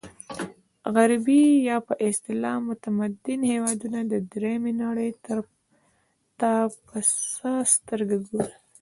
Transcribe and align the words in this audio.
غربي 0.95 1.41
یا 1.69 1.77
په 1.87 1.93
اصطلاح 2.07 2.55
متمدن 2.69 3.39
هېوادونه 3.51 3.99
درېیمې 4.33 4.71
نړۍ 4.83 5.11
ته 5.23 5.35
په 6.87 6.97
څه 7.33 7.49
سترګه 7.75 8.15
ګوري. 8.27 8.55